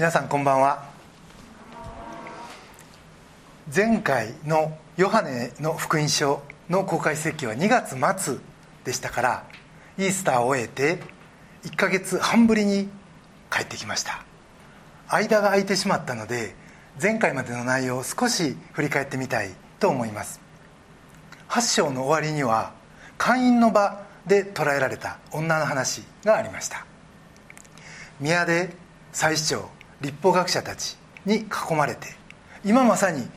[0.00, 0.82] 皆さんこんばんは。
[3.76, 6.40] 前回のヨハネの福音書
[6.70, 8.38] の公開説教は2月末
[8.82, 9.44] でしたから
[9.98, 11.02] イースターを終えて
[11.64, 12.88] 1ヶ月半ぶりに
[13.52, 14.24] 帰ってきました。
[15.06, 16.54] 間が空いてしまったので
[16.98, 20.40] 前回までの内容を少し振り返ってみたいと思います。
[21.50, 22.72] 8章の終わりには
[23.18, 26.86] 会員の場で捉えられた女の話がありました。
[28.18, 28.74] 宮で
[29.12, 29.68] 祭司長
[30.00, 30.96] 立法学者たち
[31.26, 32.08] に囲まれて
[32.64, 33.28] 今まさに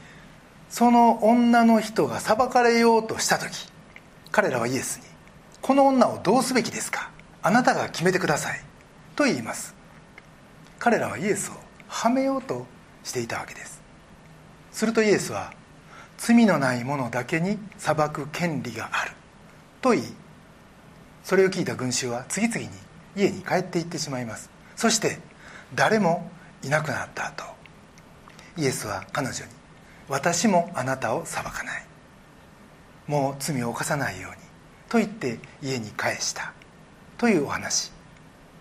[0.69, 3.69] その女の人が裁かれようとした時
[4.31, 5.05] 彼らはイエスに
[5.61, 7.11] 「この女をどうすべきですか？
[7.41, 8.61] あなたが決めてください」
[9.15, 9.75] と言います。
[10.79, 11.53] 彼らはイエスを
[11.87, 12.65] はめようと
[13.03, 13.81] していたわけです。
[14.71, 15.53] するとイエスは
[16.17, 19.11] 罪のない者だけに裁く権利がある
[19.81, 20.03] と言い
[21.23, 22.69] それを聞いた群衆は次々に
[23.15, 24.49] 家に帰っていってしまいます。
[24.75, 25.19] そして
[25.75, 26.29] 誰も
[26.63, 27.43] いなくなった後
[28.57, 29.51] イエスは彼女に
[30.09, 31.85] 「私もあなたを裁かない」
[33.07, 34.37] 「もう罪を犯さないように」
[34.89, 36.53] と言って家に返した。
[37.17, 37.91] というお話。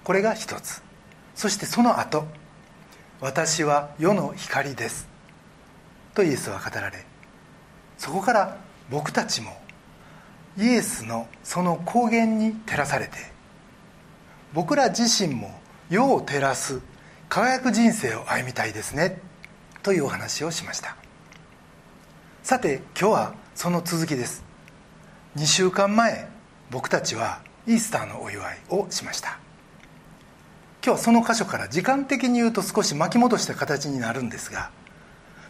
[0.05, 0.83] これが一つ。
[1.35, 2.27] そしてその後
[3.21, 5.09] 私は世の光です」
[6.15, 7.05] とイエスは語られ
[7.99, 8.57] そこから
[8.91, 9.57] 僕たちも
[10.59, 13.33] イエスのその光源に照らされて
[14.53, 16.81] 僕ら自身も世を照らす
[17.35, 19.19] 輝く人生を歩みたいですね。
[19.83, 20.99] というお話をしました。
[22.43, 24.45] さて今日はその続きです。
[25.37, 26.29] 2週間前
[26.71, 29.39] 僕たちはイースターのお祝いをしました。
[30.85, 34.71] 今日はその箇所から時間的に言うと少し巻き戻した形になるんですが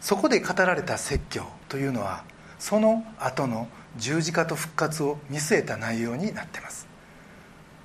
[0.01, 2.23] そこで語られた説教というのは
[2.61, 3.67] その後の
[3.97, 6.87] 十字架と復活を見据えた内容になっています。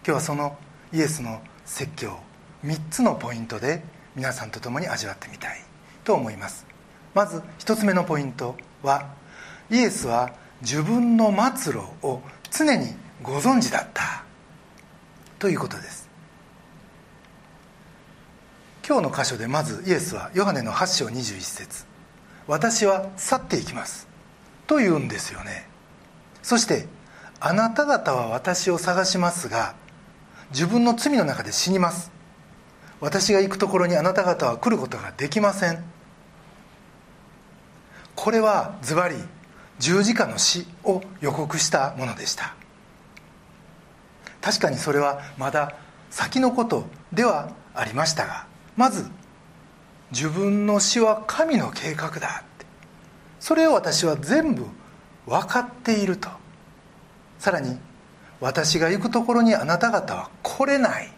[0.05, 0.55] 今日はその
[0.93, 2.26] イエスの説教
[2.65, 3.83] 3つのポイントで
[4.15, 5.61] 皆さんと共に味わってみたい
[6.03, 6.65] と思います。
[7.13, 9.13] まず1つ目のポイントは
[9.69, 10.31] イエスは
[10.61, 14.23] 自分の末路を常にご存知だった
[15.39, 16.07] ということです。
[18.87, 21.85] 今日の箇所でまずイエスはヨハネの8章21節
[22.47, 24.07] 私は去っていきます」
[24.65, 25.67] と言うんですよね。
[26.41, 26.87] そして
[27.39, 29.75] 「あなた方は私を探しますが
[30.51, 32.11] 自分の罪の中で死にます」
[32.99, 35.83] 「私が行くところにあなた方は来ることができません」
[38.15, 39.15] これはズバリ
[39.79, 42.55] 十字架の死を予告したものでした。
[44.41, 45.75] 確かにそれはまだ
[46.09, 49.05] 先のことではありましたがまず
[50.11, 52.65] 自分の死は神の計画だって。
[53.39, 54.65] それを私は全部
[55.27, 56.29] 分かっていると。
[57.37, 57.77] さらに
[58.39, 61.11] 私が行くところにあなた方は来れない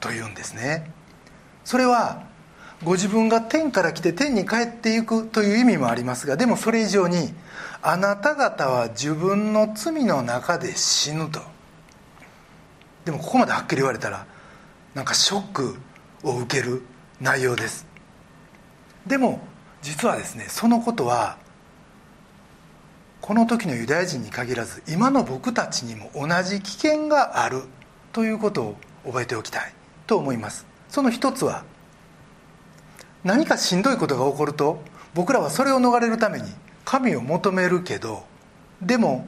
[0.00, 0.90] というんですね。
[1.68, 2.22] それは
[2.82, 7.34] ご自分が天から来て天に帰っていくという意味もありますがでもそれ以上に
[7.82, 11.42] あなた方は自分の罪の中で死ぬと。
[13.04, 14.24] でもここまではっきり言われたら
[14.94, 15.76] なんかショック
[16.22, 16.80] を受ける
[17.20, 17.86] 内容です。
[19.06, 19.38] でも
[19.82, 21.36] 実はですねそのことは
[23.20, 27.64] この時のユダヤ人に限らず今の僕たちにも同じ危険がある
[28.14, 29.74] ということを覚えておきたい
[30.06, 30.77] と思います。
[30.88, 31.64] その一つは
[33.24, 34.82] 何かしんどいことが起こると
[35.14, 36.44] 僕らはそれを逃れるために
[36.84, 38.24] 神を求めるけど
[38.80, 39.26] でも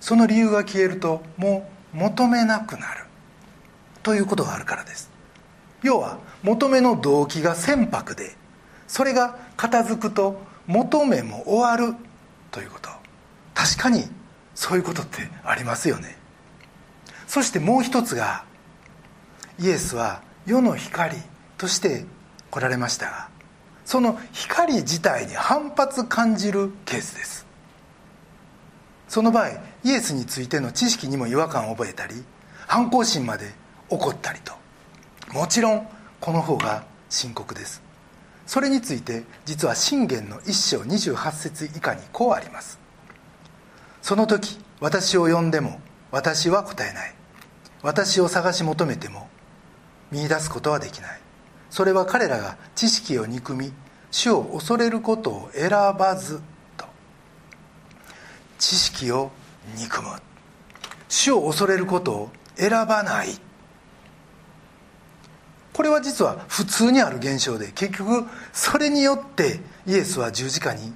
[0.00, 3.04] その理由が消えるともう求めなくなる。
[4.02, 5.10] ということがあるからです。
[5.82, 8.34] 要は求めの動機が船舶で
[8.86, 11.94] それが片付くと求めも終わる。
[12.50, 12.88] ということ。
[13.54, 14.04] 確かに
[14.54, 16.16] そういうことってありますよね。
[17.26, 18.44] そしてもう一つが
[19.58, 21.16] イエスは世の光
[21.58, 22.04] として
[22.50, 23.06] 来られました。
[23.06, 23.28] が
[23.84, 27.46] その光自体に反発感じるケースです。
[29.08, 29.48] その場合
[29.82, 32.14] イエスについての知識にも違和感を覚えたり
[32.68, 33.46] 反抗心まで
[33.88, 34.52] 起こったりと。
[35.32, 35.86] もちろん
[36.20, 37.82] この方が深刻です。
[38.46, 42.78] それについて実は信玄の一章28節以下にこうあります。
[44.02, 47.14] その時私を呼んでも私は答えない。
[47.82, 49.29] 私を探し求めても
[50.10, 51.20] 見いだすことはできない。
[51.70, 53.72] それは彼らが知識を憎み
[54.10, 56.40] 主を恐れることを選ばず
[56.76, 56.84] と。
[58.58, 59.30] 知識を
[59.76, 60.08] 憎む。
[61.08, 63.28] 主を恐れることを選ばない。
[65.72, 70.92] これは実は普通にある現象で結局それによってイエスは十字架に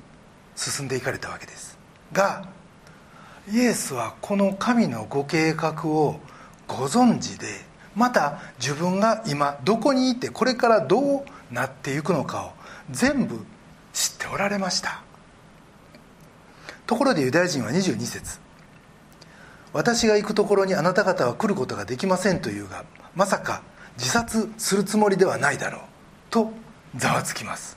[0.57, 1.79] 進んでいかれたわけです。
[2.13, 2.47] が
[3.51, 6.21] イエスはこの神のご計画を
[6.67, 7.47] ご存知で
[7.95, 12.53] また自分が今どこにいてこれからどうなっていくのかを
[12.91, 13.45] 全部
[13.93, 15.03] 知っておられました。
[16.87, 18.39] ところでユダヤ人は22節。
[19.73, 23.63] 私が行くところにあなた方は来ることができませんというがまさか
[23.97, 25.81] 自殺するつもりではないだろう
[26.31, 26.53] と
[26.97, 27.77] ざわつきます。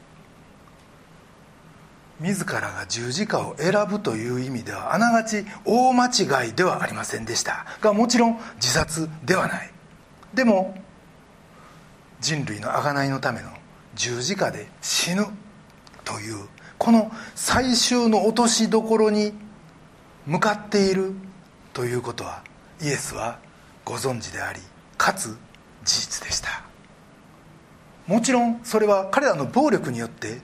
[2.19, 7.65] 自らが十字架を選ぶという意味ではあながち大間違いではありませんでした。
[7.81, 9.76] がもちろん自殺ではない。
[10.37, 10.77] でも
[12.21, 13.49] 人類の贖いのための
[13.95, 15.25] 十字架で死ぬ
[16.03, 16.47] という
[16.77, 19.33] この最終の落としどころに
[20.27, 21.13] 向かっている
[21.73, 22.43] ということは
[22.79, 23.39] イエスは
[23.83, 24.59] ご存知であり
[24.95, 25.35] かつ
[25.83, 26.63] 事実でした。
[28.05, 30.37] もちろんそれは彼らの暴力によって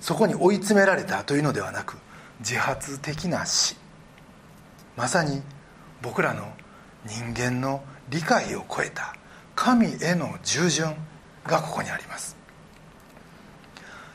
[0.00, 1.98] そこに追い詰められたというのではなく
[2.40, 3.76] 自発的な死。
[4.96, 5.42] まさに
[6.00, 6.50] 僕らの
[7.04, 9.14] 人間の理解を超えた
[9.60, 10.94] 神への従順
[11.44, 12.36] がここにあります。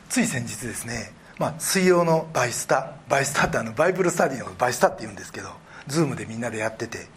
[0.08, 5.50] つい先日ですね、まあ、水曜のバイスタバイスタってあのバイブルスタディのバイスタって言うんですけど
[5.86, 7.08] ズームでみんなでやってて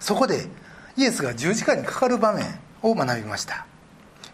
[0.00, 0.46] そこで
[0.96, 2.46] イエスが十字架にかかる場面
[2.80, 3.66] を学びました。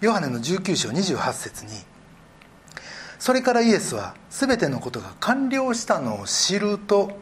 [0.01, 1.73] ヨハネの19章28節に
[3.19, 7.19] それからイエスは全てのことが完了したのを知ると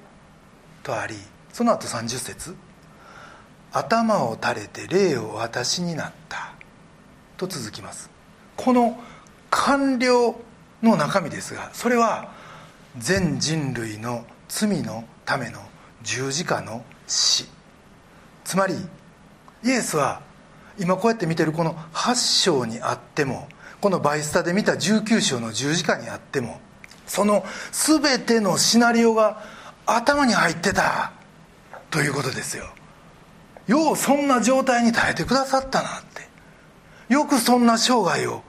[0.82, 1.14] とあり
[1.50, 2.69] その後30節。
[3.72, 6.52] 頭を垂れて霊を私になった。
[7.40, 8.10] と続きます。
[8.56, 9.00] この
[9.48, 10.36] 完了
[10.82, 12.32] の中身ですがそれは
[12.98, 15.60] 全人類の罪のための
[16.02, 17.46] 十字架の死。
[18.44, 18.74] つまり
[19.64, 20.20] イエスは
[20.78, 23.48] 今こうやって見てるこの8章にあっても
[23.80, 26.60] このバイスタで見た19章の十字架にあっても
[27.06, 29.42] その全てのシナリオが
[29.86, 31.12] 頭に入ってた
[31.90, 32.66] ということですよ。
[33.70, 36.28] ようそんな状態に耐えてくださったなって。
[37.08, 38.42] よくそんな生涯を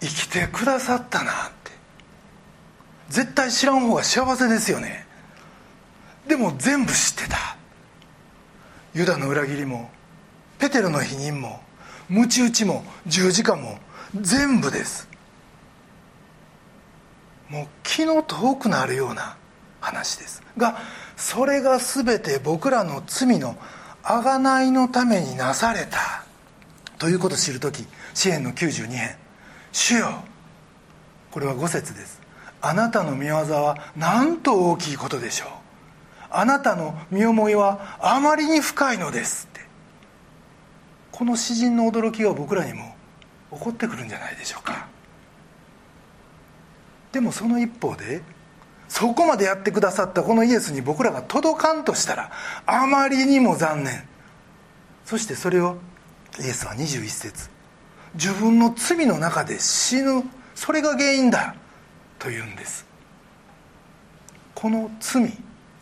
[0.00, 1.34] 生きてくださったなっ
[1.64, 1.70] て。
[3.08, 5.06] 絶対知らん方が幸せですよね。
[6.26, 7.56] でも全部知ってた。
[8.92, 9.90] ユダの裏切りも
[10.58, 11.62] ペテロの否認も
[12.10, 13.78] 鞭打ちも十字架も
[14.14, 15.08] 全部です。
[17.48, 19.38] もう気の遠くなるような
[19.80, 20.42] 話です。
[20.58, 20.76] が
[21.16, 23.56] それが全て僕らの罪の
[24.08, 26.24] 贖いのためになされた。
[26.98, 29.16] ということを知る時詩篇の92編
[29.70, 30.24] 「主よ」
[31.30, 32.18] これは5節です。
[32.62, 35.48] あなたの見業はなんと大きいことでしょう。
[36.30, 39.60] あなたの身思いはあまりに深いのですって。
[41.12, 42.96] この詩人の驚きが僕らにも
[43.52, 44.86] 起こってくるんじゃないでしょうか。
[47.12, 48.22] でもその一方で
[48.88, 52.32] そこまでやってくださったこのイエスに僕らが届かんとしたら
[52.66, 54.04] あまりにも残念。
[55.04, 55.76] そしてそれを
[56.40, 57.50] イエスは21節。
[58.14, 60.24] 自分の罪の中で死ぬ。
[60.54, 61.54] それが原因だ
[62.18, 62.86] と言うんです。
[64.54, 65.32] この罪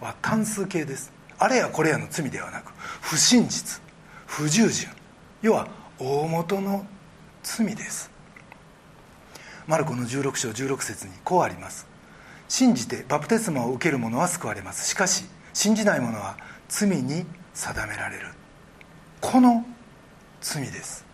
[0.01, 1.13] は単数形です。
[1.39, 3.81] あれやこれやの罪ではなく不真実。
[4.27, 4.91] 不従順。
[5.43, 5.69] 要は
[5.99, 6.85] 大元の
[7.43, 8.11] 罪です。
[9.67, 11.86] マルコの16章16節にこうあります。
[12.49, 14.89] 信じてバプテスマを受ける者は救われます。
[14.89, 16.37] しかし信じない者は
[16.69, 18.27] 罪に定められる。
[19.21, 19.65] この
[20.41, 21.05] 罪です。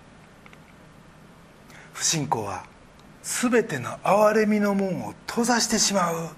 [1.92, 2.64] 不信仰は
[3.22, 6.30] 全ての憐れみの門を閉ざしてしまう。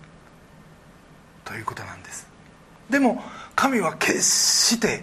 [1.45, 2.26] ということなんです。
[2.90, 3.23] でも
[3.57, 5.02] 神は決して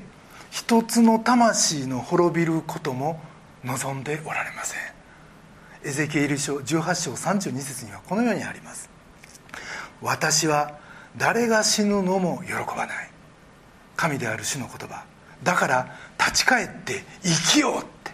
[0.51, 3.19] 一つの魂の滅びることも
[3.63, 4.79] 望んでおられません。
[5.83, 8.89] エゼキエル書18章32節にはこのようにあります。
[10.01, 10.79] 私は
[11.17, 13.09] 誰が死ぬのも喜ばない。
[13.95, 15.05] 神である主の言葉。
[15.43, 18.11] だから立ち返って生きようって。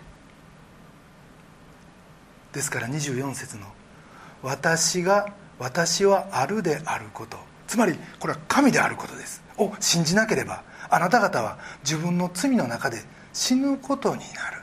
[2.54, 3.66] ですから24節の
[4.42, 5.28] 「私が
[5.60, 9.42] 私はあるであること」つまりこれは神であることです。
[9.58, 13.04] を信じなければあなた方は自分の罪の中で
[13.34, 14.62] 死ぬことになる。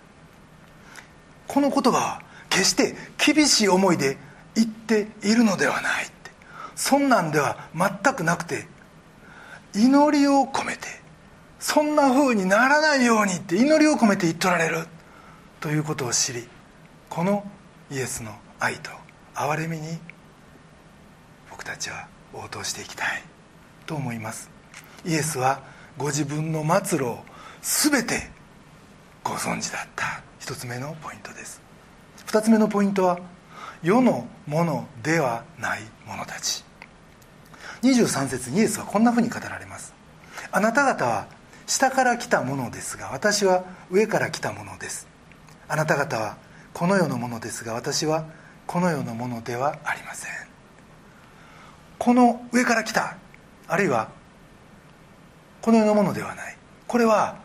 [1.46, 4.16] この言葉は決して厳しい思いで
[4.54, 6.13] 言っているのではない。
[6.76, 8.66] そんなんでは全くなくて
[9.74, 10.88] 祈りを込めて
[11.58, 14.86] そんな風にならないようにって祈りを込めて言っとられる
[15.60, 16.46] ということを知り
[17.08, 17.44] この
[17.90, 18.90] イエスの愛と
[19.34, 19.98] 憐れみに
[21.50, 23.22] 僕たちは応答していきたい
[23.86, 24.50] と思います。
[25.04, 25.62] イエスは
[25.96, 27.18] ご自分の末路を
[27.62, 28.28] 全て
[29.22, 30.22] ご存知だった。
[30.40, 31.62] 一つ目のポイントです。
[32.26, 33.20] 二つ目のポイントは
[33.84, 36.64] 世のものではない者たち。
[37.82, 39.92] 23節にイエスはこんなふうに語られます。
[40.50, 41.26] あなた方は
[41.66, 45.06] 下から来たものですが私は上から来たものです。
[45.68, 46.38] あなた方は
[46.72, 48.24] この世のものですが私は
[48.66, 50.30] この世のものではありません。
[51.98, 53.18] この上から来た
[53.68, 54.08] あるいは
[55.60, 56.56] この世のものではない。
[56.86, 57.36] これは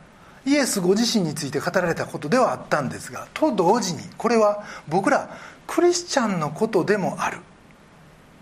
[0.45, 5.37] イエスご自身について語られたことではあったんですがと同時にこれは僕ら
[5.69, 7.37] クリスチャンのことでもある。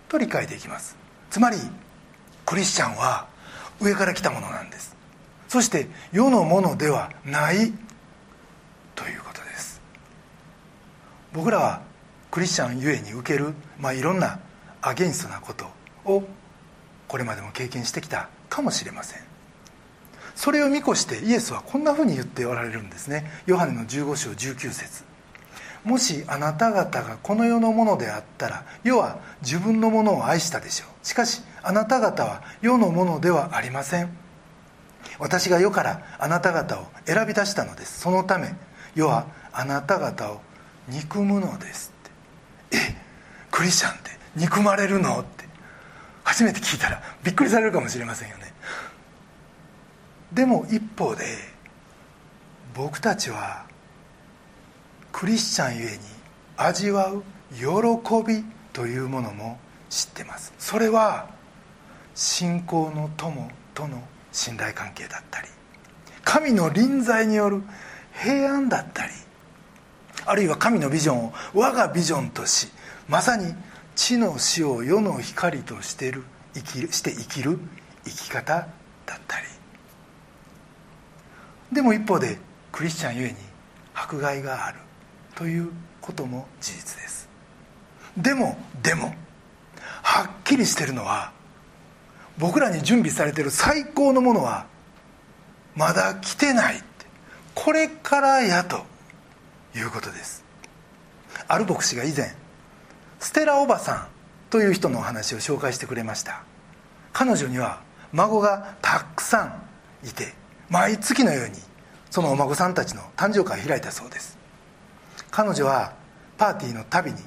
[0.08, 0.96] と理解できます。
[1.30, 1.58] つまり
[2.46, 3.28] クリスチャンは
[3.82, 4.96] 上から来たものなんです。
[5.50, 7.74] そして世のものではない
[8.96, 9.82] ということです。
[11.34, 11.82] 僕らは
[12.32, 14.40] クリスチャンゆえに受ける、まあ、いろんな
[14.82, 15.66] アゲンストなこと
[16.06, 16.24] を
[17.10, 19.22] これまでも経験してきたかもしれません。
[20.34, 23.30] それを見越してイエスはこんなふうに言っておられるんですね。
[23.48, 25.07] ヨハネの15章19節。
[25.88, 31.08] もしあなた方がこの世のものであったら世は自分のものを愛したでしょう。
[31.08, 34.10] しかしあなた方は世のものではありません。
[35.18, 38.02] 私が世からあなた方を選び出したのです。
[38.02, 38.54] そのため
[38.96, 40.42] 世はあなた方を
[40.90, 41.94] 憎むのです
[42.70, 42.78] って。
[42.78, 42.96] え
[43.50, 45.46] クリスチャンって憎まれるのって。
[46.26, 48.52] 初めて聞いたらびっくりされるかもしれませんよね。
[50.34, 51.24] でも一方で
[52.76, 53.67] 僕たちは
[55.18, 55.98] クリスチャンゆえに
[56.58, 57.24] 味わう
[57.56, 57.64] 喜
[58.24, 59.58] びというものも
[59.90, 60.54] 知ってます。
[60.60, 61.28] それは
[62.14, 64.00] 信仰の友との
[64.32, 65.48] 信頼関係だったり
[66.24, 67.64] 神の臨在による
[68.14, 69.12] 平安だったり
[70.24, 72.68] あるいは神のビジョンを我がビジョンとし
[73.10, 73.56] まさに
[73.96, 77.58] 地の死を世の光としてる生きるして生きる
[78.06, 78.68] 生き方
[79.08, 79.48] だったり。
[81.72, 82.38] でも一方で
[82.72, 83.36] クリスチャンゆえに
[83.96, 84.87] 迫害がある。
[85.38, 85.70] という
[86.02, 87.30] ことも事実です。
[88.18, 89.14] でもでも
[90.02, 91.32] はっきりしてるのは
[92.40, 94.66] 僕らに準備されてる最高のものは
[95.76, 96.82] まだ来てない
[97.54, 98.84] これからやと
[99.76, 100.44] いうことです。
[101.48, 102.34] ある牧師が以前
[103.20, 104.08] ステラおばさん
[104.50, 106.42] という人のお話を紹介してくれました。
[107.14, 109.44] 彼女には孫がたくさ
[110.04, 110.34] んいて
[110.70, 111.56] 毎月のように
[112.10, 114.37] そのお孫さんたちの誕生会を開いたそうです。
[115.32, 115.94] 彼女は
[116.38, 117.18] パーティーのたびに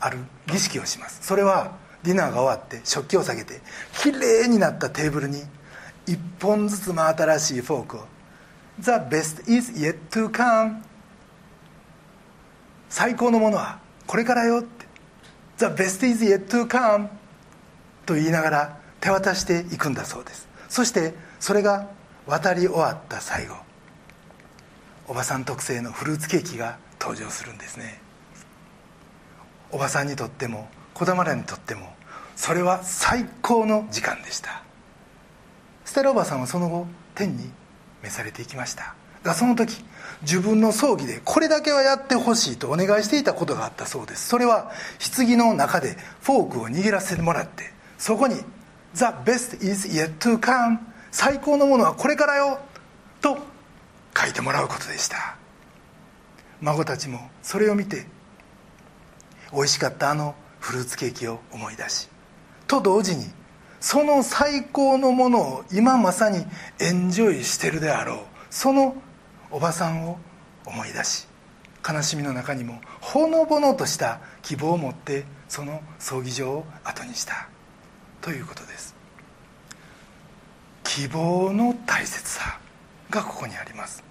[0.00, 1.20] ある儀式をします。
[1.22, 1.72] それは
[2.02, 3.60] ディナーが終わって食器を下げて
[3.98, 5.42] きれいになったテーブルに
[6.06, 8.06] 1本ずつ真新しいフォークを
[8.78, 10.82] 「The best is yet to come」
[12.88, 14.86] 最高のものはこれからよって
[15.58, 17.08] 「The best is yet to come」
[18.06, 20.48] と言いながら手渡していくんだそうです。
[20.68, 21.88] そしてそれが
[22.26, 23.56] 渡り終わった最後。
[25.08, 28.00] おばさん特製のフルーツケーキが登場するんですね。
[29.70, 31.94] おばさんにとっても子玉らにとっても
[32.34, 34.62] それは最高の時間でした。
[35.84, 37.48] ステラおばさんはその後天に
[38.02, 38.96] 召されていきました。
[39.22, 39.84] がその時
[40.22, 44.26] 自分の葬儀でこれだけはやってほしいとお願いしていたことがあったそうです。
[44.28, 44.72] それは
[45.16, 48.34] 棺の中でフォークを握らせてもらってそこに
[48.94, 50.78] 「The best is yet to come」
[51.12, 52.58] 最高のものはこれからよ。
[53.20, 53.38] と
[54.16, 55.36] 書いてもらうことでした。
[56.60, 58.06] 孫たちもそれを見て
[59.52, 62.08] 美味しかったあのフルーツケーキを思い出し
[62.66, 63.26] と同時に
[63.80, 66.44] その最高のものを今まさに
[66.80, 68.18] エンジョイしてるであろう
[68.50, 68.96] その
[69.50, 70.18] おばさんを
[70.64, 71.28] 思い出し
[71.88, 77.48] 悲しみの中にもほのぼのとした希望を持ってその葬儀場を後にした
[78.20, 78.96] ということです。
[80.82, 82.58] 希望の大切さ
[83.10, 84.05] がここにあります。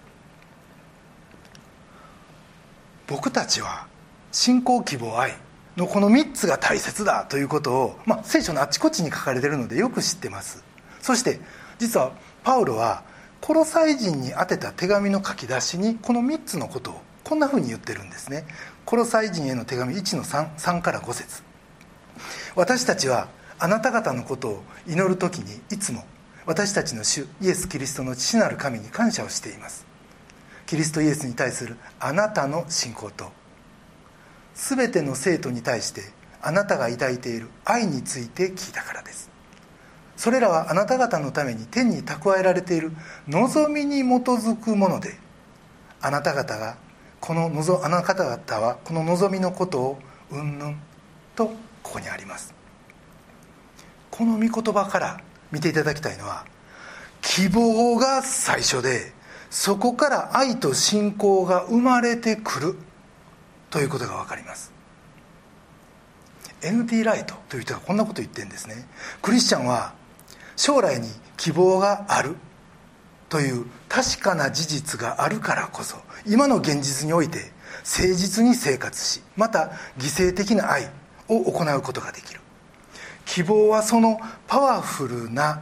[3.07, 3.87] 僕たちは
[4.31, 5.35] 信仰希望愛
[5.77, 10.63] のこの3つが大切だということを、まあ、聖書のあちこちに書かれているのでよく知ってます。
[11.01, 11.39] そして
[11.77, 13.03] 実はパウロは
[13.41, 18.45] コロサイ人に宛てた手紙の書き出しにこの3つのことをこんなふうに言ってるんですね。
[18.85, 21.43] コロサイ人への手紙1の 3, 3から5節。
[22.55, 23.27] 私たちは
[23.59, 26.03] あなた方のことを祈る時にいつも
[26.45, 29.85] 私たちの主イエス・キリストの父なる神に感謝をしています。
[30.65, 33.31] キリストイエスに対するあなたの信仰と
[34.55, 36.01] 全ての生徒に対して
[36.41, 39.29] あなたが抱いている愛について聞いたからです。
[40.15, 42.93] それらはあなた方のために天に蓄えられている
[43.27, 45.17] 望みに基づくもので
[46.01, 46.77] あなた方が
[47.19, 49.99] この望あなた方はこの望みのことを
[50.31, 50.77] うんぬん
[51.35, 51.53] とこ
[51.83, 52.53] こにあります。
[54.09, 55.19] この御言葉から
[55.51, 56.45] 見ていただきたいのは
[57.21, 59.11] 希望が最初で
[59.57, 62.75] そこから愛と信仰が生まれてくる
[63.69, 64.73] ということが分かります。
[66.59, 68.85] NT ライトという人がこんなこと言ってるんですね。
[69.21, 69.93] クリスチャンは
[70.57, 71.07] 将来に
[71.37, 72.35] 希望がある
[73.29, 75.95] という確かな事実があるからこそ
[76.27, 77.53] 今の現実において
[77.97, 80.91] 誠実に生活しまた犠牲的な愛
[81.29, 82.41] を行うことができる。
[83.25, 85.61] 希望はそのパワフルな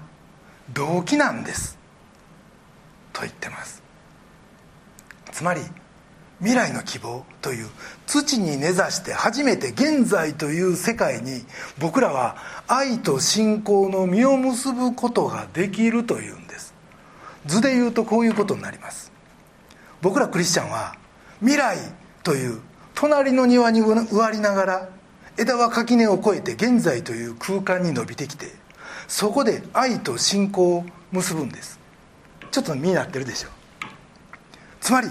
[0.74, 1.78] 動機なんです。
[3.14, 3.83] と言ってます。
[5.34, 5.62] つまり
[6.40, 7.70] 未来の希望という
[8.06, 11.44] 土に根ざして初めて現在という世界に
[11.80, 12.36] 僕らは
[12.68, 16.74] 愛と信仰の実を結ぶことができるというんです。
[17.46, 19.12] 図で言うとこういうことになります。
[20.02, 20.96] 僕らクリスチャンは
[21.40, 21.78] 未来
[22.24, 22.60] という
[22.94, 24.90] 隣の庭に植わりながら
[25.38, 28.52] 枝は垣根を越えて現在という空間に伸びてきて
[29.08, 31.80] そこで愛と信仰を結ぶんです。
[32.52, 33.63] ちょっと身になってるでしょう。
[34.84, 35.08] つまり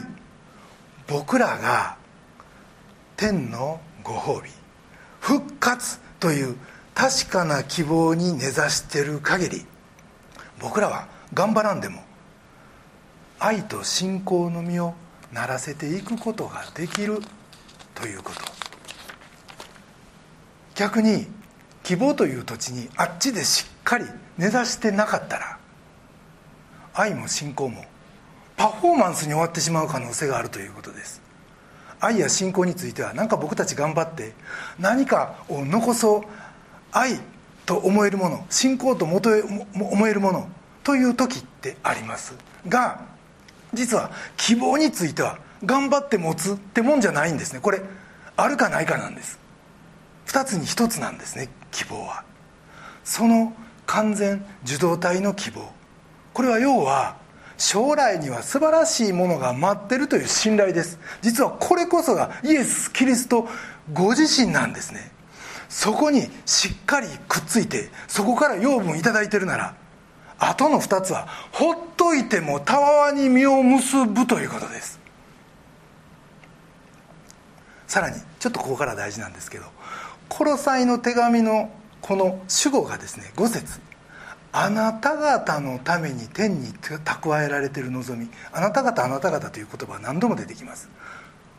[1.09, 1.97] 僕らが
[3.17, 4.51] 天のご褒美
[5.19, 6.57] 復活という
[6.95, 9.65] 確かな希望に根ざしている限り
[10.61, 12.03] 僕らは頑張らんでも
[13.39, 14.95] 愛と信仰の実を
[15.33, 17.21] ならせていくことができる
[17.95, 18.41] ということ。
[20.75, 21.29] 逆に
[21.83, 24.05] 希望という土地にあっちでしっかり
[24.37, 25.59] 根ざしてなかったら
[26.93, 27.87] 愛も信仰も
[28.63, 31.21] パフォーマンスに終わってしまう可能性があるということです。
[31.99, 34.35] 愛や信仰については何か僕たち頑張って
[34.79, 36.23] 何かを残そう
[36.93, 37.19] 愛
[37.67, 39.21] と思えるもの信仰と思
[40.07, 40.49] えるもの
[40.85, 42.37] という時ってあります。
[42.69, 43.01] が
[43.75, 47.59] 実は希望については頑張って持つってもんじゃないんですね。
[47.59, 47.83] これ
[48.37, 49.41] あるかないかなんです。
[50.27, 52.23] 2つに1つなんですね希望は。
[53.03, 53.55] その
[53.87, 55.69] 完全受動体の希望。
[56.33, 57.21] これは要は
[57.57, 60.99] 将来には素晴らしいものが待ってるという信頼です。
[61.21, 63.49] 実はこれこそがイエス・キリスト
[63.93, 65.11] ご自身なんですね。
[65.69, 69.75] そこにしっかりくっついてそこから養分頂いてるなら
[70.39, 75.01] あとの2つはほっといてもたわわに実を結ぶということです。
[77.87, 79.67] さらにちょっとここから大事なんですけど
[80.29, 83.92] コロサイの手紙のこの主語がですね5節。
[84.53, 90.91] あなた方のために天に蓄えられている望みあなた方あなた方という言葉は何度も出てきます。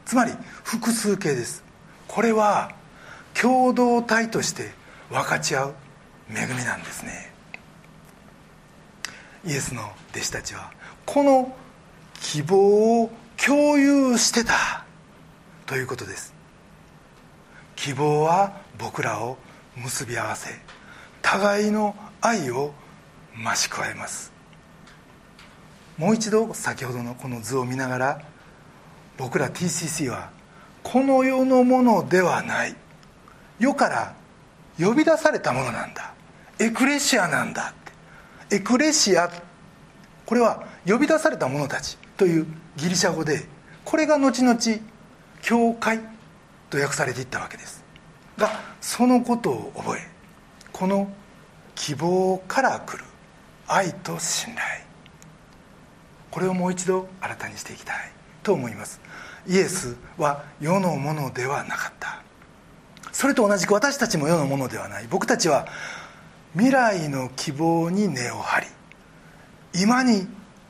[0.05, 0.31] つまり
[0.63, 1.63] 複数形です。
[2.07, 2.71] これは
[3.33, 4.71] 共同体として
[5.09, 5.73] 分かち合う
[6.29, 7.33] 恵みなんですね。
[9.45, 10.71] イエスの弟子たちは
[11.05, 11.55] この
[12.21, 13.11] 希望を
[13.43, 14.85] 共有してた
[15.65, 16.33] ということです。
[17.75, 19.37] 希望は僕らを
[19.75, 20.51] 結び合わせ
[21.23, 22.73] 互いの愛を
[23.35, 24.31] 増し加えます
[25.97, 28.21] もう一度先ほどのこの図を見ながら
[29.17, 30.31] 僕ら TCC は
[30.83, 32.75] この世のものではない。
[33.59, 34.15] 世から
[34.77, 36.13] 呼び出されたものなんだ。
[36.59, 38.57] エクレシアなんだって。
[38.57, 39.31] エクレシア。
[40.25, 43.45] これは呼び出された者たちというギリシャ語で
[43.83, 44.57] これが後々
[45.41, 45.99] 教会
[46.69, 47.83] と訳されていったわけです。
[48.37, 48.49] が
[48.81, 50.09] そのことを覚え
[50.71, 51.11] この
[51.75, 53.03] 希望から来る。
[53.73, 54.65] 愛と信頼。
[56.29, 57.95] これをもう一度新たにしていきたい。
[58.43, 59.01] と思います。
[59.47, 62.21] イエスは世のものではなかった。
[63.11, 65.07] それと同じく私たちも世のものではない。
[65.09, 65.67] 僕たちは
[66.53, 68.67] 未来の希望に根を張り
[69.73, 70.27] 今に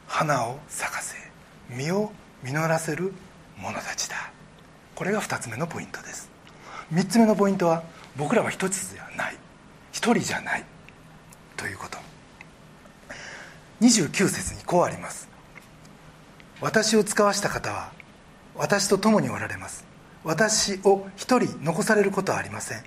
[0.07, 1.17] 花を咲かせ
[1.69, 3.13] 実を実らせる
[3.57, 4.31] 者たちだ。
[4.95, 6.29] これが2つ目のポイントです。
[6.93, 7.83] 3つ目のポイントは
[8.15, 9.37] 僕らは一つじゃない。
[9.91, 10.63] 一人じゃない。
[11.57, 12.12] ということ。
[13.83, 15.27] 29節にこうあります。
[16.61, 17.91] 私を使わした方は
[18.55, 19.85] 私と共におられます。
[20.23, 22.83] 私を一人残されることはありません。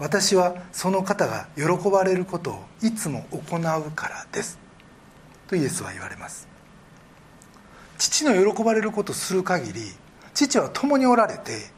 [0.00, 4.58] 私はその方が喜ばれることをいつも行うからです。
[5.46, 6.48] とイエスは言われます。
[7.98, 9.80] 父の喜ばれることをする限り
[10.34, 11.70] 父は共におられて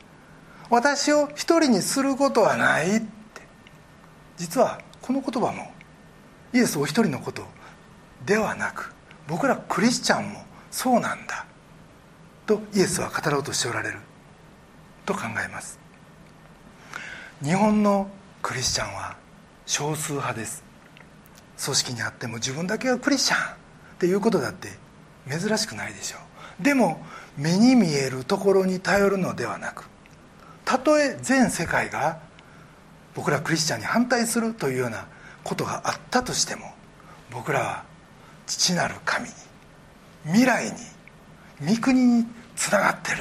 [0.70, 3.07] 私を一人にすることはないって。
[4.38, 5.70] 実はこの言葉も
[6.55, 7.46] イエスお一人のことを
[8.27, 8.93] ではなく
[9.29, 11.47] 僕らクリスチャンもそうなんだ
[12.47, 13.99] とイエスは語ろうとしておられる
[15.07, 15.79] と考えます。
[17.43, 18.09] 日本の
[18.43, 19.17] クリスチャンは
[19.67, 20.63] 少数派です。
[21.63, 23.57] 組織にあっても自分だけがクリスチャンっ
[23.99, 24.69] ていうことだって
[25.31, 26.19] 珍しくないでしょ
[26.61, 26.63] う。
[26.63, 27.05] でも
[27.37, 29.85] 目に見えるところに頼るのではなく
[30.65, 32.21] たとえ全世界が
[33.15, 35.07] 僕らクリスチャンに反対するというような
[35.43, 36.73] ことがあったとしても
[37.31, 37.85] 僕らは
[38.47, 39.35] 父なる神に
[40.25, 42.27] 未来に御国に
[42.57, 43.19] つながってる。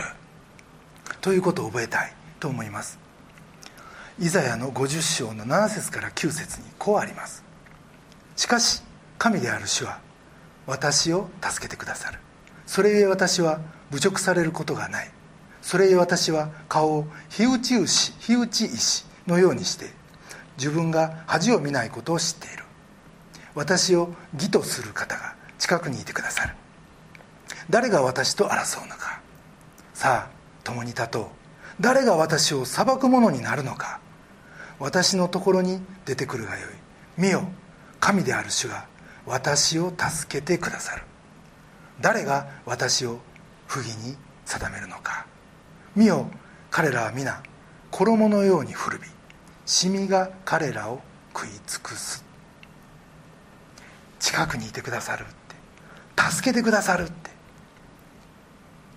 [1.22, 3.00] ということを覚えたいと思います。
[4.20, 7.44] イザヤの50章の7節から9節にこうあります。
[8.36, 8.84] しかし
[9.18, 10.00] 神である主は
[10.68, 12.20] 私を助けてくださる。
[12.66, 13.60] それゆえ私は
[13.92, 15.12] 侮辱されることがない。
[15.62, 19.90] それゆえ私は顔を火打ち牛火打ち石のようにして
[20.58, 22.63] 自分が恥を見ないことを知っている。
[23.56, 26.56] 私を義とする方が近くにいてくださる。
[27.70, 29.22] 誰が私と争うのか。
[29.94, 30.32] さあ
[30.64, 31.26] 共に立とう。
[31.80, 34.00] 誰が私を裁く者になるのか。
[34.80, 37.22] 私のところに出てくるがよい。
[37.22, 37.48] 見よ
[38.00, 38.88] 神である主が
[39.26, 41.04] 私を助けてくださる。
[42.02, 43.20] 誰が私を
[43.68, 45.26] 不義に定めるのか。
[45.96, 46.30] 見よ
[46.72, 47.42] 彼らは皆
[47.92, 49.06] 衣のように古び
[49.66, 51.02] シミが彼らを
[51.34, 52.33] 食い尽くす。
[54.24, 56.32] 近くにいてくださるって。
[56.32, 57.30] 助けてくださるって。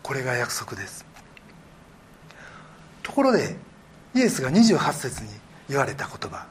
[0.04, 1.04] これが約束です。
[3.02, 3.56] ところで
[4.14, 5.30] イエスが28節に
[5.68, 6.46] 言われた言葉。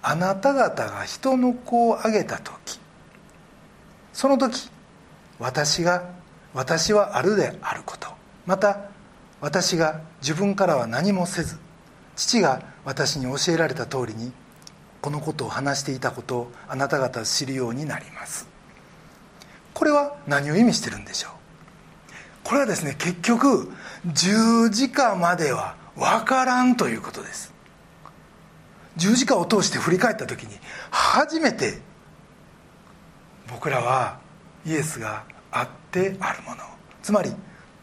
[0.00, 2.78] あなた方が人の子をあげた時。
[4.12, 4.70] その時
[5.40, 6.08] 私が
[6.54, 8.08] 私はあるであること。
[8.46, 8.78] また
[9.40, 11.58] 私が自分からは何もせず
[12.14, 14.32] 父が私に教えられた通りに
[15.02, 18.48] このことを話していたことをあなた方は知るようになります。
[19.74, 21.32] これは何を意味してるんでしょう？
[22.44, 23.70] これはですね結局
[24.06, 27.52] 十字架までは分からんということです。
[28.96, 30.56] 十字架を通して振り返った時に
[30.90, 31.80] 初めて
[33.48, 34.20] 僕らは
[34.64, 36.62] イエスがあってあるもの。
[37.02, 37.32] つまり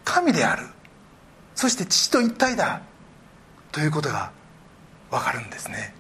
[0.06, 0.66] 神である。
[1.54, 2.82] そして父と一体だ。
[3.72, 4.32] ということが
[5.12, 5.94] 分かるんですね。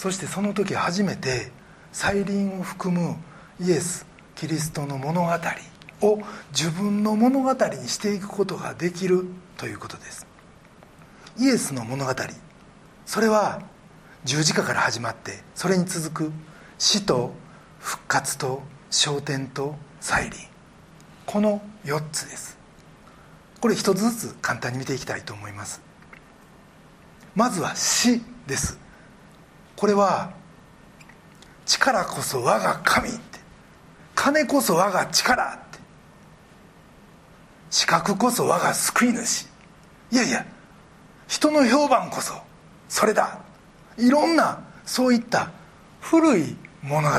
[0.00, 1.52] そしてその時初めて
[1.92, 3.16] 再臨を含む
[3.60, 5.30] イエスキリストの物語
[6.00, 9.26] を自分の物語にしていくことができる
[9.58, 10.26] ということです。
[11.36, 12.14] イエスの物語
[13.04, 13.60] それは
[14.24, 16.32] 十字架から始まってそれに続く
[16.78, 17.34] 死と
[17.78, 20.32] 復活と昇天と再臨。
[21.26, 22.56] この4つです。
[23.60, 25.82] これ一つずつ簡単に見ていきたいと思います。
[27.34, 28.80] まずは死です。
[29.80, 30.30] これは
[31.64, 33.40] 力こそ我が神って。
[34.14, 35.78] 金こそ我が力って。
[37.70, 39.46] 資格こそ我が救い主。
[40.12, 40.44] いやいや
[41.28, 42.34] 人の評判こそ
[42.90, 43.40] それだ。
[43.96, 45.50] いろんなそういった
[46.00, 47.16] 古い物語。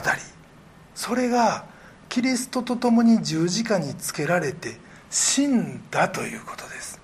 [0.94, 1.66] それが
[2.10, 4.78] キリストと共に十字架につけられて
[5.10, 7.02] 死んだということです。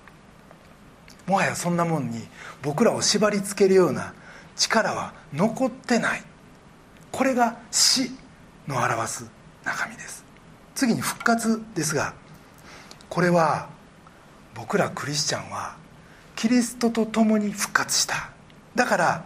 [1.26, 2.28] もはやそんなもんに
[2.62, 4.14] 僕らを縛りつけるような
[4.58, 6.22] 力は残ってない。
[7.10, 8.10] これが死
[8.66, 9.30] の表す
[9.64, 10.24] 中身です。
[10.74, 12.14] 次に復活ですが
[13.08, 13.68] これは
[14.54, 15.76] 僕らクリスチャンは
[16.36, 18.30] キリストと共に復活した。
[18.74, 19.24] だから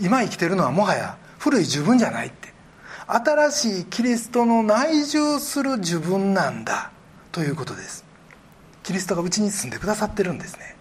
[0.00, 2.48] 今生きてるのはもはや古い自分じゃないって。
[3.06, 6.90] 新しいキリストの内住する自分なんだ。
[7.32, 8.04] ということです。
[8.82, 10.76] キリストがうちに住んでくださってるんですね。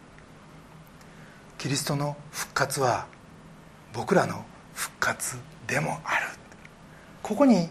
[1.57, 3.07] キリストの復活は
[3.97, 6.27] 僕らの復活でもある。
[7.23, 7.67] ここに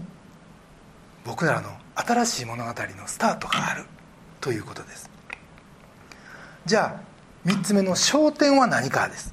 [1.25, 2.75] 僕らの新しい物語の
[3.07, 3.85] スタートがある。
[4.41, 5.09] ということです。
[6.67, 7.01] じゃ
[7.47, 9.33] あ3つ目の焦点は何かです？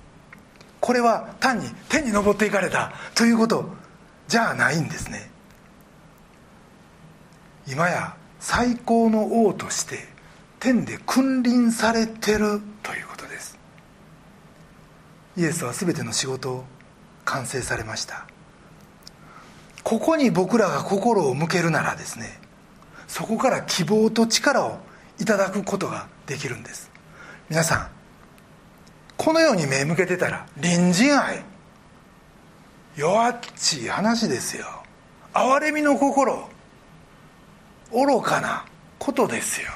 [0.80, 2.94] これは単に天に昇っていかれた。
[3.16, 3.68] ということ
[4.28, 5.32] じゃないんですね。
[7.68, 10.08] 今や最高の王として
[10.60, 12.62] 天で君臨されてる。
[12.84, 13.58] ということです。
[15.36, 16.66] イエスは全ての仕事を
[17.26, 18.26] 完成されました。
[19.84, 22.40] ここに僕らが心を向けるならですね
[23.08, 24.80] そこから希望と力を
[25.20, 26.90] いただくことができるんです。
[27.50, 27.88] 皆さん
[29.18, 31.44] このように目向けてたら隣人愛
[32.96, 34.66] 弱っちい話ですよ。
[35.34, 36.50] 憐れみの心
[37.92, 38.66] 愚かな
[39.00, 39.70] ことですよ。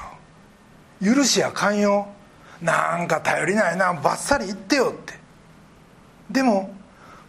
[1.02, 2.08] 許しや寛容
[2.60, 5.14] なんか頼りないなバッサリ言ってよって。
[6.30, 6.74] でも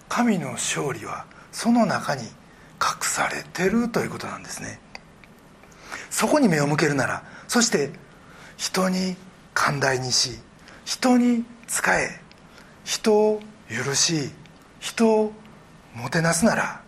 [0.09, 2.29] 神の勝利はその中に隠
[3.01, 4.79] されてるということなんですね。
[6.09, 7.91] そこに目を向けるならそして
[8.57, 9.15] 人に
[9.53, 10.39] 寛大にし
[10.83, 12.19] 人に仕え
[12.83, 14.31] 人を許し
[14.79, 15.33] 人を
[15.95, 16.81] もてなすなら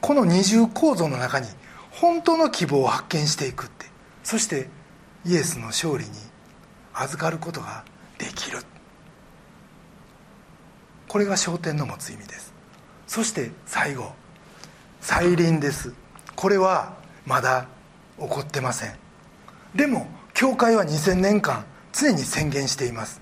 [0.00, 1.46] この二重構造の中に
[1.90, 3.86] 本当の希望を発見していくって。
[4.24, 4.68] そして
[5.24, 6.10] イエスの勝利に
[6.94, 7.84] 預かることが
[8.18, 8.58] できる。
[11.14, 12.52] これが焦点の持つ意味です。
[13.06, 14.10] そして最後
[15.00, 15.94] 再臨です。
[16.34, 17.68] これはまだ
[18.18, 18.96] 起こってません。
[19.76, 23.20] でも教会は2000年間常に宣言しています。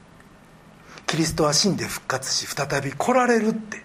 [1.07, 3.85] キリストは死んで復活し再び来られるって。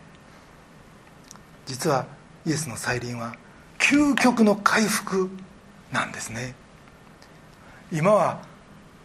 [1.66, 2.06] 実は
[2.46, 3.36] イエスの再臨は
[3.78, 5.30] 究極の回復
[5.92, 6.56] なんですね。
[7.92, 8.40] 今は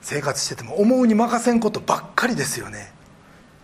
[0.01, 2.93] 生活してても思うに任せんことばっかりですよね。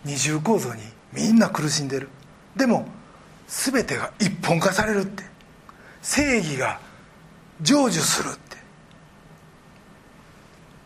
[0.05, 2.09] 二重構造にみんな苦しんでる。
[2.57, 2.87] でも
[3.47, 5.25] 全てが一本化されるって。
[6.03, 6.81] 正義が
[7.63, 8.57] 成就するって。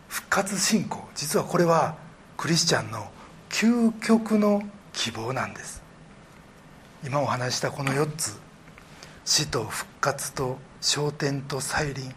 [0.07, 1.07] 復活信仰。
[1.15, 1.95] 実はこれは
[2.37, 3.11] クリスチャンの
[3.49, 5.81] 究極の希望なんです。
[7.05, 8.37] 今お話したこの4つ。
[9.25, 12.13] 死と復活と昇天と再臨。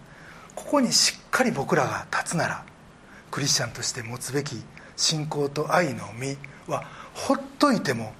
[0.55, 2.65] ここにしっかり僕らが立つなら
[3.31, 4.63] クリスチャンとして持つべき
[4.97, 6.85] 信仰と愛の実は
[7.17, 8.13] ほっといても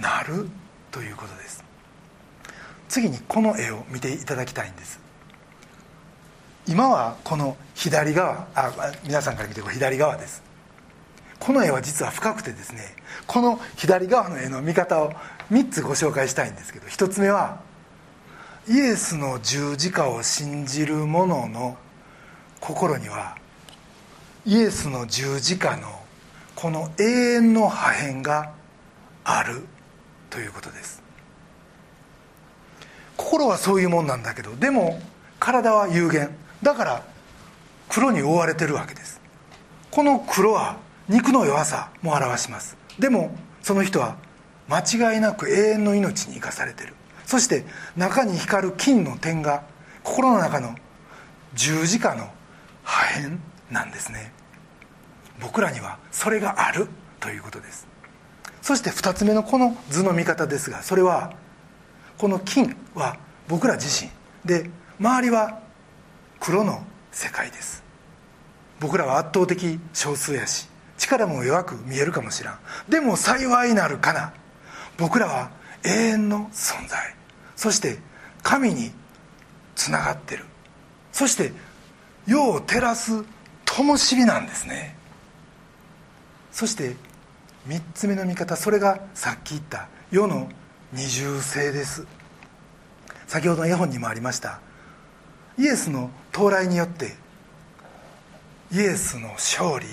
[0.00, 0.48] なる
[0.92, 1.64] ということです。
[2.88, 5.00] 次にこの絵を見ていただきたいんです。
[6.66, 10.42] 今はこの左側あ皆さんから見てこ左側です。
[11.40, 12.94] この絵は実は深くてですね
[13.26, 15.12] この左側の絵の見方を
[15.50, 17.60] 3つご紹介したいんですけど1つ目は
[18.66, 21.76] イエスの十字架を信じる者の
[22.60, 23.36] 心には
[24.46, 25.93] イエスの十字架の
[26.64, 28.54] この永遠の破片が
[29.22, 29.66] ある
[30.30, 31.02] ということです。
[33.18, 34.98] 心はそういうもんなんだけどでも
[35.38, 36.30] 体は有限。
[36.62, 37.04] だから
[37.90, 39.20] 黒に覆われてるわけです。
[39.90, 42.78] この黒は肉の弱さも表します。
[42.98, 44.16] でもその人は
[44.66, 46.94] 間違いなく永遠の命に生かされてる。
[47.26, 49.64] そして中に光る金の点が
[50.02, 50.74] 心の中の
[51.52, 52.30] 十字架の
[52.84, 53.36] 破片
[53.70, 54.32] なんですね。
[55.40, 56.88] 僕らにはそれがある
[57.20, 57.86] ということです。
[58.62, 61.34] そして2つ目のこの図の見方ですがそれは
[62.16, 63.18] この金は
[63.48, 64.10] 僕ら自身
[64.44, 65.60] で周りは
[66.40, 67.82] 黒の世界です。
[68.80, 70.68] 僕らは圧倒的少数やし
[70.98, 72.58] 力も弱く見えるかもしらん。
[72.88, 74.32] でも幸いなるかな。
[74.96, 75.50] 僕らは
[75.84, 77.14] 永遠の存在。
[77.56, 77.98] そして
[78.42, 78.92] 神に
[79.74, 80.44] つながってる。
[81.12, 81.52] そして
[82.26, 83.24] 世を照らす
[83.64, 84.96] 灯火なんですね。
[86.54, 86.94] そして
[87.66, 90.48] 3つ目の見方それがさっき言った世の
[90.92, 92.06] 二重性です。
[93.26, 94.60] 先ほどの絵本にもありました。
[95.58, 97.16] イエスの到来によって
[98.70, 99.86] イエスの勝利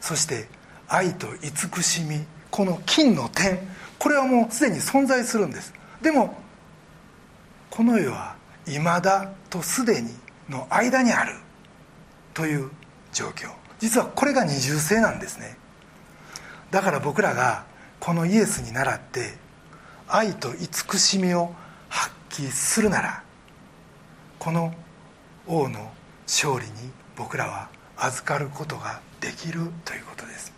[0.00, 0.48] そして
[0.86, 3.58] 愛と慈しみこの金の点
[3.98, 5.74] これはもうすでに存在するんです。
[6.00, 6.36] でも
[7.68, 8.36] この世は
[8.68, 10.10] 今だとすでに
[10.48, 11.34] の間にある
[12.32, 12.70] という
[13.12, 13.50] 状況。
[13.80, 15.65] 実はこれが二重性なんですね。
[16.76, 17.64] だから僕らが
[17.98, 19.32] このイエスに倣って
[20.08, 21.54] 愛と慈しみを
[21.88, 23.22] 発揮するなら
[24.38, 24.74] この
[25.46, 25.90] 王の
[26.26, 30.52] 勝利に僕らは預かることができるということです。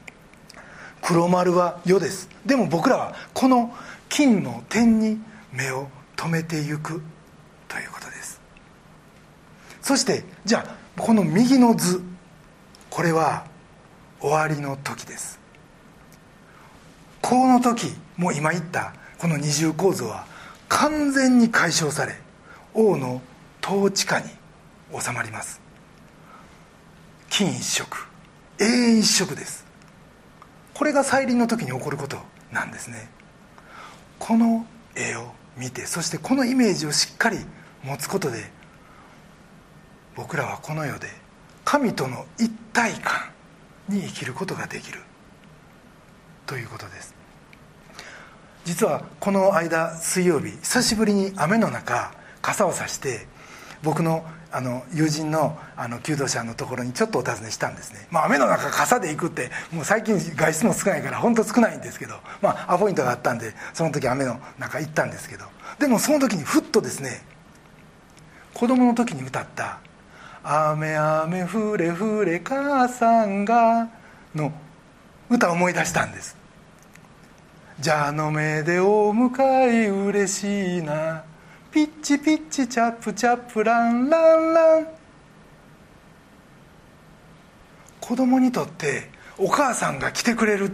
[1.03, 2.29] 黒丸は世です。
[2.45, 3.73] でも僕らはこの
[4.09, 5.21] 金の点に
[5.53, 7.01] 目を留めていく
[7.69, 8.41] ということです。
[9.83, 12.03] そしてじゃあこの右の図。
[12.91, 13.47] これは
[14.21, 15.39] 終わりの時です。
[17.29, 20.25] この時もう今言ったこの二重構造は
[20.71, 22.15] 完全に解消され
[22.73, 23.21] 王の
[23.63, 24.31] 統治下に
[24.99, 25.61] 収まります。
[27.29, 27.99] 金一色
[28.59, 29.67] 永遠一色です。
[30.73, 32.17] これが再臨の時に起こること
[32.51, 33.11] なんですね。
[34.19, 34.65] この
[34.97, 37.37] 絵を見てそしてこのイメージをしっかり
[37.85, 38.51] 持つことで
[40.17, 41.09] 僕らはこの世で
[41.67, 43.29] 神との一体感
[43.87, 45.03] に生きることができる。
[46.47, 47.18] ということです。
[48.65, 53.27] 実はこの間水曜日久しぶりに雨の中傘をさして
[53.83, 65.45] 僕のあの友人のあの求道者のところにちょっとお尋ねしたんですね、まあ、雨の中傘で行くってもう最近外出も少ないから本当少ないんですけど、まあ、アポイントがあったんでその時雨の中行ったんですけど。
[65.79, 67.23] でもその時にふっとですね
[68.55, 69.79] 子供の時に歌った
[70.43, 73.89] 「雨雨降れ降れ母さんが」
[74.35, 74.53] の
[75.31, 76.37] 歌を思い出したんです
[77.81, 81.23] 「じゃの目でお迎え嬉しいな」
[81.71, 84.89] ピッチピッチチャップチャップランランラン。
[88.01, 90.73] 子供にとってお母さんが来てくれる。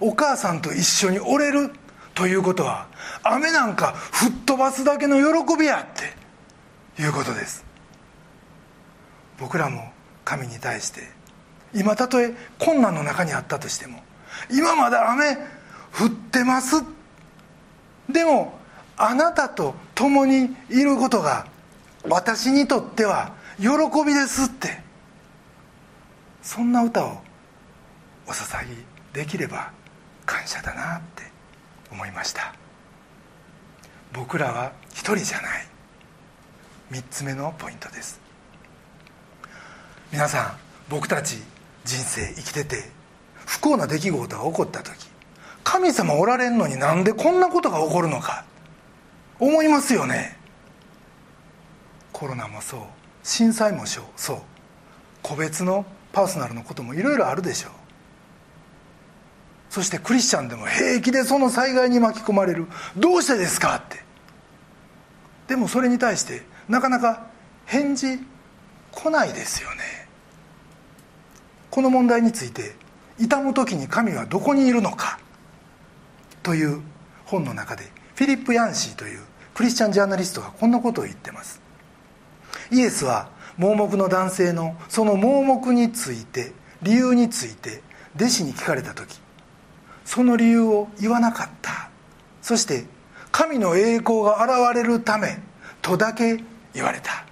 [0.00, 1.72] お母さんと一緒におれる。
[2.14, 2.86] ということは
[3.22, 5.86] 雨なんか吹っ飛ばすだけの喜びやっ
[6.96, 7.02] て。
[7.02, 7.64] いうことです。
[9.38, 9.92] 僕らも
[10.24, 11.08] 神に対して
[11.74, 14.02] 今たとえ困難の中にあったとしても
[14.50, 15.38] 今まだ雨
[15.92, 16.82] 降ってます。
[18.08, 18.58] でも
[18.96, 21.46] あなたと共にいることが
[22.08, 23.68] 私にとっては喜
[24.04, 24.80] びですって。
[26.42, 27.20] そんな歌を
[28.26, 28.66] お捧
[29.12, 29.70] げできれば
[30.24, 31.24] 感謝だなって
[31.90, 32.54] 思いました。
[34.12, 35.66] 僕らは一人じゃない。
[36.90, 38.20] 3つ目のポイントです。
[40.12, 40.56] 皆さん
[40.88, 41.36] 僕たち
[41.84, 42.90] 人生生きてて
[43.46, 45.09] 不幸な出来事が起こった時
[45.72, 48.44] 神様おられんのになんでこんなことが起こるのか。
[49.38, 50.36] 思いますよね。
[52.12, 52.80] コロナもそう。
[53.22, 54.36] 震災もそう。
[55.22, 57.72] 個別のパーソナルのこともいろいろあるでしょう。
[59.70, 62.66] そしてクリスチャンでも平気でその災害に巻き込まれる。
[62.96, 63.76] どうしてですか？
[63.76, 64.02] って。
[65.46, 67.28] でもそれに対してなかなか
[67.66, 68.18] 返事
[68.90, 70.08] 来ないですよね。
[71.70, 72.74] この問題について
[73.20, 75.20] 痛む時に神はどこにいるのか。
[76.50, 76.82] という
[77.26, 77.84] 本の中で
[78.16, 79.20] フィリップ・ヤンシーという
[79.54, 81.60] クリスチャンジャーナリストがこんなことを言ってます。
[82.72, 87.82] イエスは盲目の男性のその盲目について理由について
[88.16, 89.20] 弟子に聞かれた時
[90.04, 91.88] その理由を言わなかった。
[92.42, 92.84] そして
[93.30, 95.38] 神の栄光が現れるため
[95.82, 96.42] とだけ
[96.74, 97.24] 言われた。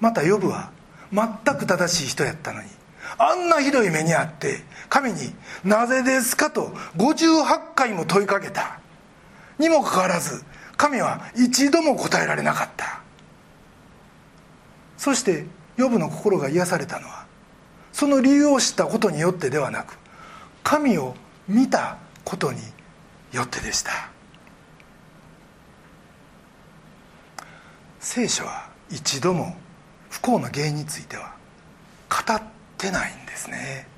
[0.00, 0.72] またヨブは
[1.12, 2.68] 全く正しい人やったのに
[3.18, 8.78] あんなひどい目にあって神に「なぜですか?」と58回も問いかけた
[9.58, 10.44] にもかかわらず
[10.76, 13.00] 神は一度も答えられなかった
[14.98, 17.26] そしてヨブの心が癒されたのは
[17.92, 19.96] その理由を知ったことによってではなく
[20.62, 21.14] 神を
[21.48, 22.60] 見たことに
[23.32, 24.10] よってでした
[28.00, 29.56] 聖書は一度も
[30.10, 31.34] 不幸な原因については
[32.76, 33.88] ってないんですね。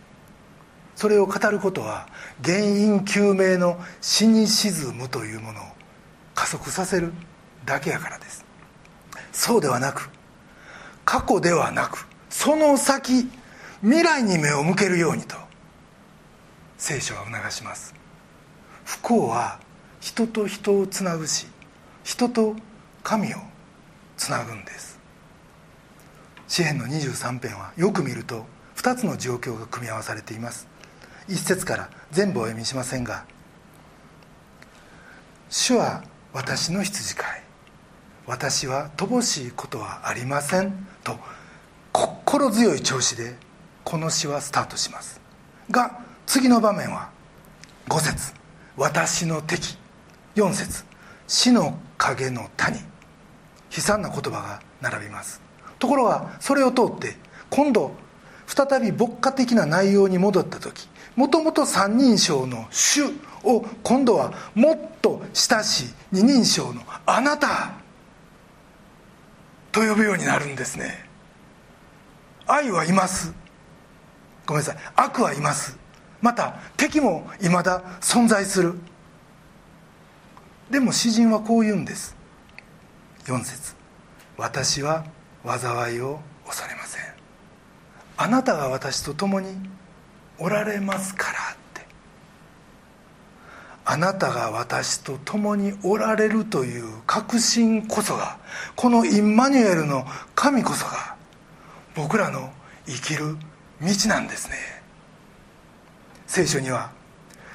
[0.95, 2.09] それを語ることは
[2.45, 5.65] 原因究明のシニシズムというものを
[6.35, 7.13] 加速させる
[7.67, 8.45] だけやからです。
[9.33, 10.11] そうではなく
[11.05, 13.29] 過去ではなくその先
[13.83, 15.37] 未来に目を向けるようにと
[16.77, 17.95] 聖書は促します。
[18.85, 19.61] 不幸は
[20.01, 21.47] 人と人をつなぐし
[22.05, 22.55] 人と
[23.03, 23.39] 神を
[24.17, 24.99] つなぐんです。
[26.47, 28.47] 詩篇の23編はよく見ると
[28.79, 30.69] 2つの状況が組み合わされています。
[31.27, 33.25] 一節から全部お読みしませんが
[35.51, 37.43] 「主は私の羊飼い。
[38.25, 41.19] 私は乏しいことはありません」と
[41.93, 43.37] 心強い調子で
[43.83, 45.21] この詩はスタートします。
[45.73, 47.11] が次の場面は
[47.89, 48.33] 5節。
[48.77, 49.77] 私の敵」
[50.37, 50.85] 4節。
[51.27, 52.79] 死の影の谷」
[53.77, 55.41] 悲惨な言葉が並びます。
[55.81, 57.17] ところがそれを通って
[57.51, 57.93] 今度
[58.49, 63.05] 再び牧歌的な内容に戻った時もともと三人称の「主」
[63.45, 67.73] を今度はもっと親しい二人称の「あなた」
[69.71, 71.07] と呼ぶようになるんですね。
[72.47, 73.35] 愛はいます。
[74.47, 74.77] ごめんなさい。
[74.97, 75.77] 悪はいます。
[76.23, 78.79] また敵もいまだ存在する。
[80.71, 82.17] でも詩人はこう言うんです。
[83.27, 83.75] 4節。
[84.39, 85.05] 私は
[85.45, 87.18] 災いを恐れません。
[88.19, 89.49] あなたが私と共に
[90.39, 91.87] おられますからって。
[93.85, 98.39] あなたが私と共におられるという確信こそが
[98.75, 100.05] このインマニュエルの
[100.35, 101.15] 神こそが
[101.95, 102.51] 僕らの
[102.87, 103.37] 生きる
[103.81, 104.57] 道なんですね。
[106.27, 106.91] 聖書には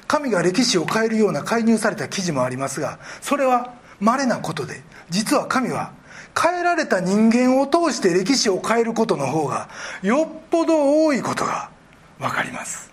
[0.06, 5.92] 神が歴史を変えるような介入された記事もありますがそれは稀なことで実は神は
[6.40, 9.68] 変えられた人間を通して歴史を変えることの方が
[10.02, 11.70] よっぽど多いことが
[12.18, 12.92] 分かります。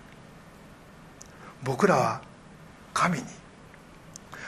[1.64, 2.22] 僕らは
[2.94, 3.24] 神に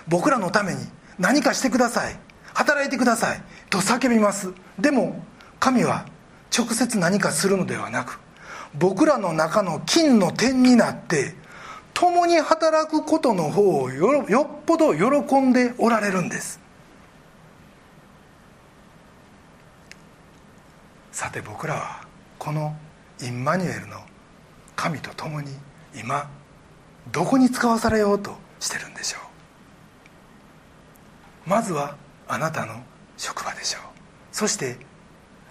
[0.07, 0.81] 僕らのために
[1.19, 2.19] 何かしてください。
[2.53, 3.43] 働いてください。
[3.71, 4.53] と叫びます。
[4.79, 5.23] でも
[5.59, 6.07] 神は
[6.57, 8.21] 直接何かするのではなく
[8.75, 11.35] 僕らの中の金の点になって
[11.95, 16.61] 共に働くことの方をよよっぽど喜んでおられるんです。
[21.14, 22.00] さて僕らは
[22.40, 22.77] この
[23.22, 23.98] インマニュエルの
[24.74, 25.53] 神と共に
[25.96, 26.29] 今
[27.12, 29.19] どこに使わされようとしてるんでしょ
[31.46, 31.48] う？
[31.48, 31.96] まずは
[32.27, 32.83] あなたの
[33.17, 33.83] 職場でしょう。
[34.33, 34.77] そして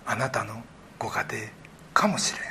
[0.06, 0.62] あなたの
[1.00, 1.48] ご家庭
[1.94, 2.44] かもしれん。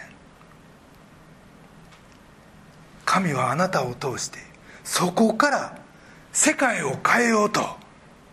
[3.04, 4.38] 神はあなたを通して
[4.84, 5.78] そこから
[6.32, 7.60] 世界を変えようと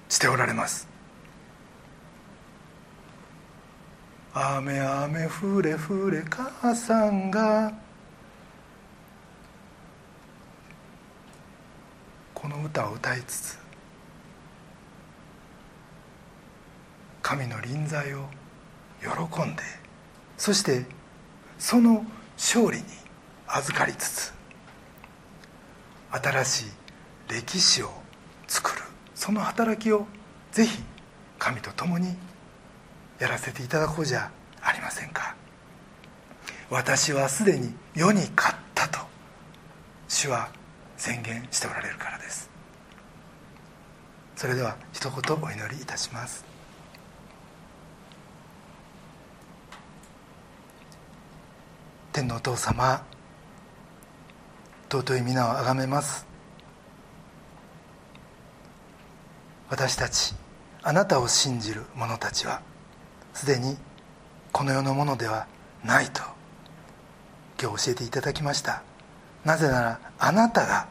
[0.08, 0.88] しておられます。
[4.34, 7.72] 雨雨降れ降れ母さんが。
[12.34, 13.60] この歌を歌いつつ
[17.22, 18.28] 神の臨在を
[19.02, 19.64] 喜んで
[20.38, 20.86] そして
[21.58, 22.06] その
[22.38, 22.84] 勝利に
[23.46, 24.34] 預かりつつ
[26.12, 26.66] 新しい
[27.28, 27.92] 歴史を
[28.48, 28.84] 作る。
[29.14, 30.08] その働きを
[30.52, 30.82] ぜひ
[31.38, 32.16] 神と共に
[33.20, 35.36] やらせていただこうじゃありませんか。
[36.70, 39.00] 私はすでに世に勝ったと
[40.08, 40.50] 主は
[40.98, 42.50] 宣言しておられるからです。
[44.36, 46.46] それでは一言お祈りいたします。
[52.14, 53.04] 天のお父様
[54.90, 56.26] 尊い皆をあがめます。
[59.70, 60.36] 私たち
[60.82, 62.62] あなたを信じる者たちは
[63.40, 63.78] すでに
[64.52, 65.48] この世のものでは
[65.86, 66.22] ないと
[67.58, 68.84] 今日教えていただきました。
[69.46, 70.90] なぜならあなたが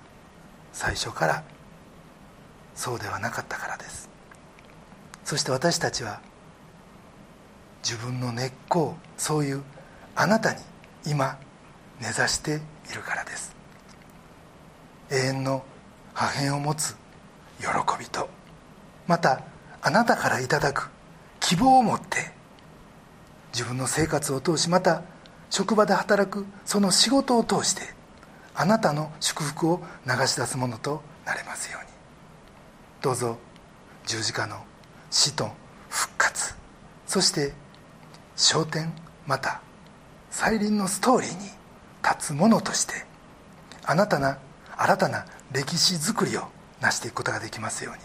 [0.72, 1.44] 最初から
[2.74, 4.08] そうではなかったからです。
[5.24, 6.22] そして私たちは
[7.82, 9.62] 自分の根っこをそういう
[10.16, 10.62] あなたに
[11.04, 11.38] 今
[12.00, 13.54] 根ざしているからです。
[15.10, 15.62] 永遠の
[16.14, 16.96] 破片を持つ
[17.60, 17.66] 喜
[17.98, 18.30] びと
[19.06, 19.42] また
[19.82, 20.88] あなたからいただく
[21.40, 22.37] 希望を持って
[23.58, 25.02] 自分の生活を通しまた
[25.50, 27.82] 職場で働くその仕事を通して
[28.54, 31.90] あなたの祝福を流し出すものとなれますように。
[33.02, 33.36] どうぞ
[34.06, 34.58] 十字架の
[35.10, 35.50] 死と
[35.88, 36.54] 復活
[37.08, 37.52] そして
[38.36, 38.92] 昇天
[39.26, 39.60] また
[40.30, 41.50] 再臨のストーリーに
[42.04, 42.94] 立つものとして
[43.84, 44.38] あなたな
[44.76, 46.42] 新たな歴史づくりを
[46.80, 48.00] 成していくことができますように。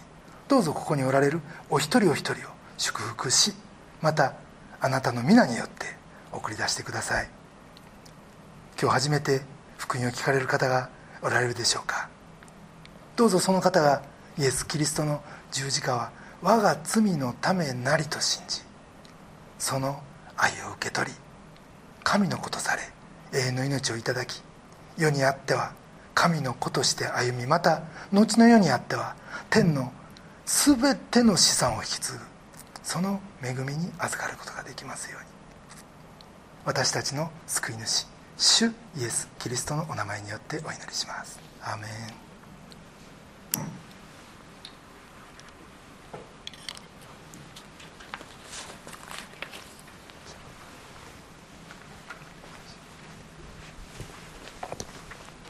[0.48, 1.40] どうぞここにおられる
[1.70, 3.54] お一人お一人を祝福し
[4.02, 4.34] また
[4.84, 5.86] あなたの皆によって
[6.30, 7.28] 送り出してください。
[8.78, 9.40] 今日初めて
[9.78, 10.90] 福音を聞かれる方が
[11.22, 12.10] おられるでしょうか。
[13.16, 14.02] どうぞその方が
[14.36, 15.22] イエス・キリストの
[15.52, 16.10] 十字架は
[16.42, 18.60] 我が罪のためなりと信じ
[19.58, 20.02] その
[20.36, 21.16] 愛を受け取り
[22.02, 22.82] 神の子とされ
[23.32, 24.42] 永遠の命をいただき
[24.98, 25.72] 世にあっては
[26.14, 29.16] 神の子として歩みまた後の世にあっては
[29.48, 29.90] 天の
[30.44, 32.18] 全ての資産を引き継ぐ
[32.82, 35.28] その恵みに預かることができますように。
[36.64, 38.66] 私たちの救い主主
[38.96, 41.38] イエス・キリストのお名前によってお祈りします。
[41.62, 43.83] アーメン。